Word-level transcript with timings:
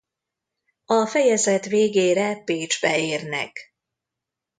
A 0.85 1.05
fejezet 1.05 1.65
végére 1.65 2.43
Bécsbe 2.45 2.99
érnek. 2.99 3.73